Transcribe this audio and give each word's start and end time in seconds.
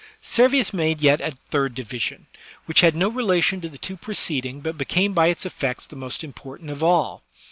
Servius 0.23 0.73
made 0.73 0.99
yet 0.99 1.21
a 1.21 1.29
third 1.51 1.75
division, 1.75 2.25
which 2.65 2.81
had 2.81 2.95
no 2.95 3.07
relation 3.07 3.61
to 3.61 3.69
the 3.69 3.77
two 3.77 3.95
preceding, 3.95 4.59
but 4.59 4.75
became 4.75 5.13
by 5.13 5.27
its 5.27 5.45
effects 5.45 5.85
the 5.85 5.95
most 5.95 6.23
important 6.23 6.71
of 6.71 6.81
all. 6.81 7.21